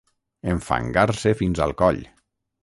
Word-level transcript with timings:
Enfangar-se 0.53 1.35
fins 1.43 1.63
al 1.67 1.75
coll. 1.83 2.01